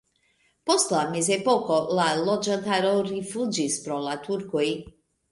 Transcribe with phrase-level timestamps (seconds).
[0.69, 4.65] Post la mezepoko la loĝantaro rifuĝis pro la turkoj.